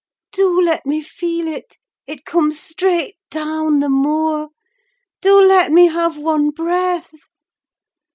Do 0.31 0.59
let 0.59 0.83
me 0.87 1.01
feel 1.03 1.47
it—it 1.47 2.25
comes 2.25 2.59
straight 2.59 3.17
down 3.29 3.81
the 3.81 3.87
moor—do 3.89 5.41
let 5.45 5.71
me 5.71 5.89
have 5.89 6.17
one 6.17 6.49
breath!" 6.49 7.13